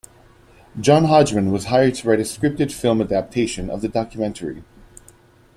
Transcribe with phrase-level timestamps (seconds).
[0.79, 4.63] John Hodgman was hired to write a scripted film adaptation of the documentary.